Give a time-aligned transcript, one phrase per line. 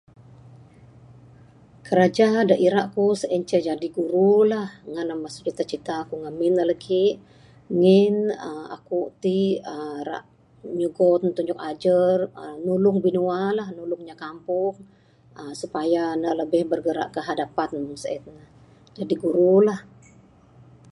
[1.85, 4.61] Kiraja da ira aku sien ceh jadi guru la
[4.93, 7.13] ngan ne masu cita-cita ku ngamin ne lagih.
[7.79, 8.15] Ngin
[8.49, 9.37] aaa aku ti
[9.75, 10.17] aaa ira
[10.79, 14.75] nyugon tunjuk ajar aaa nulung binua la nulung inya kampung
[15.39, 18.23] aaa supaya ne lebih bergerak ke hadapan meng sien.
[18.97, 19.75] Jadi guru la.